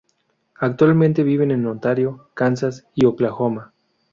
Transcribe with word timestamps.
Actualmente 0.57 1.21
viven 1.21 1.51
en 1.51 1.63
Ontario, 1.67 2.31
Kansas, 2.33 2.87
y 2.95 3.05
Oklahoma. 3.05 3.71